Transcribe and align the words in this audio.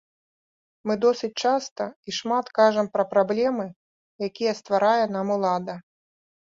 Мы 0.89 0.93
досыць 1.03 1.29
часта 1.49 1.83
і 2.09 2.15
шмат 2.21 2.45
кажам 2.61 2.91
пра 2.97 3.03
праблемы, 3.15 3.65
якія 4.31 4.53
стварае 4.63 5.01
нам 5.17 5.27
улада. 5.39 5.73